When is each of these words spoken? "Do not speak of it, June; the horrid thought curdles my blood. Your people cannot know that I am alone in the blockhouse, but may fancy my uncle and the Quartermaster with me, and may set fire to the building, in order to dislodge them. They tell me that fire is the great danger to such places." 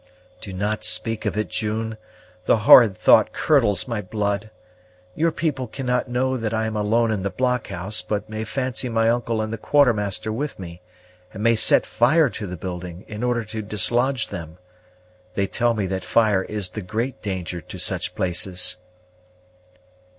"Do 0.39 0.51
not 0.51 0.83
speak 0.83 1.25
of 1.27 1.37
it, 1.37 1.47
June; 1.47 1.95
the 2.45 2.57
horrid 2.65 2.97
thought 2.97 3.33
curdles 3.33 3.87
my 3.87 4.01
blood. 4.01 4.49
Your 5.13 5.31
people 5.31 5.67
cannot 5.67 6.09
know 6.09 6.37
that 6.37 6.55
I 6.55 6.65
am 6.65 6.75
alone 6.75 7.11
in 7.11 7.21
the 7.21 7.29
blockhouse, 7.29 8.01
but 8.01 8.27
may 8.27 8.43
fancy 8.43 8.89
my 8.89 9.11
uncle 9.11 9.43
and 9.43 9.53
the 9.53 9.59
Quartermaster 9.59 10.33
with 10.33 10.57
me, 10.57 10.81
and 11.33 11.43
may 11.43 11.53
set 11.55 11.85
fire 11.85 12.29
to 12.29 12.47
the 12.47 12.57
building, 12.57 13.05
in 13.07 13.21
order 13.21 13.43
to 13.45 13.61
dislodge 13.61 14.29
them. 14.29 14.57
They 15.35 15.45
tell 15.45 15.75
me 15.75 15.85
that 15.85 16.03
fire 16.03 16.41
is 16.45 16.71
the 16.71 16.81
great 16.81 17.21
danger 17.21 17.61
to 17.61 17.77
such 17.77 18.15
places." 18.15 18.77